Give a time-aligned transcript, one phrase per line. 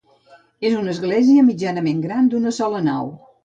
[0.69, 3.17] És una església mitjanament gran, d'una sola nau.